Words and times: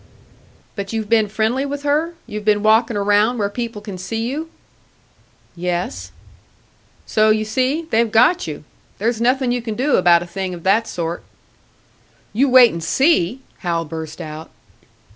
"But 0.75 0.91
you've 0.93 1.09
been 1.09 1.29
friendly 1.29 1.63
with 1.63 1.83
her? 1.83 2.15
You've 2.25 2.43
been 2.43 2.63
walking 2.63 2.97
around 2.97 3.37
where 3.37 3.51
people 3.51 3.83
can 3.83 3.99
see 3.99 4.27
you?" 4.27 4.49
"Yes." 5.55 6.11
"So 7.05 7.29
you 7.29 7.45
see, 7.45 7.83
they've 7.91 8.09
got 8.11 8.47
you. 8.47 8.63
There's 8.97 9.21
nothing 9.21 9.51
you 9.51 9.61
can 9.61 9.75
do 9.75 9.97
about 9.97 10.23
a 10.23 10.25
thing 10.25 10.55
of 10.55 10.63
that 10.63 10.87
sort." 10.87 11.21
"You 12.33 12.49
wait 12.49 12.71
and 12.71 12.83
see!" 12.83 13.41
Hal 13.59 13.85
burst 13.85 14.19
out. 14.19 14.49